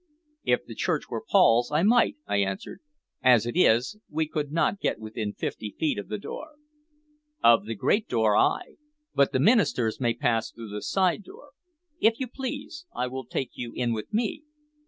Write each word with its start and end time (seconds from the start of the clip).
"If 0.43 0.65
the 0.65 0.73
church 0.73 1.09
were 1.11 1.23
Paul's, 1.23 1.71
I 1.71 1.83
might," 1.83 2.15
I 2.25 2.37
answered. 2.37 2.81
"As 3.21 3.45
it 3.45 3.55
is, 3.55 3.99
we 4.09 4.27
could 4.27 4.51
not 4.51 4.79
get 4.79 4.97
within 4.97 5.31
fifty 5.33 5.75
feet 5.77 5.99
of 5.99 6.07
the 6.07 6.17
door." 6.17 6.55
"Of 7.43 7.67
the 7.67 7.75
great 7.75 8.07
door, 8.07 8.35
ay, 8.35 8.77
but 9.13 9.31
the 9.31 9.39
ministers 9.39 9.99
may 9.99 10.15
pass 10.15 10.49
through 10.49 10.69
the 10.71 10.81
side 10.81 11.21
door. 11.21 11.49
If 11.99 12.19
you 12.19 12.25
please, 12.27 12.87
I 12.95 13.05
will 13.05 13.27
take 13.27 13.51
you 13.53 13.73
in 13.73 13.93
with 13.93 14.11
me. 14.11 14.41